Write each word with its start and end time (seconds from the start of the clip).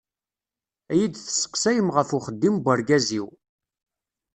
Ad 0.91 0.97
iyi-d-testeqsayem 0.97 1.87
ɣef 1.95 2.09
uxeddim 2.17 2.55
n 2.57 2.59
ugraz-iw. 2.71 3.27